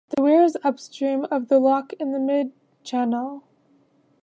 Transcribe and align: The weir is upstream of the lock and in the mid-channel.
The 0.15 0.23
weir 0.23 0.41
is 0.41 0.57
upstream 0.63 1.27
of 1.29 1.47
the 1.47 1.59
lock 1.59 1.93
and 1.99 2.07
in 2.11 2.11
the 2.11 2.19
mid-channel. 2.19 3.43